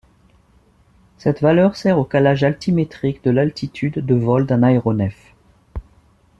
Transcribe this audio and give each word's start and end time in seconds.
Cette 1.19 1.43
valeur 1.43 1.75
sert 1.75 1.99
au 1.99 2.05
calage 2.05 2.43
altimétrique 2.43 3.23
de 3.23 3.29
l'altitude 3.29 4.03
de 4.03 4.15
vol 4.15 4.47
d'un 4.47 4.63
aéronef. 4.63 5.35